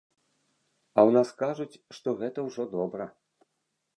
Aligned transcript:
А 0.97 0.99
ў 1.01 1.09
нас 1.17 1.29
кажуць, 1.41 1.79
што 1.97 2.07
гэта 2.21 2.39
ўжо 2.49 2.63
добра. 2.75 3.05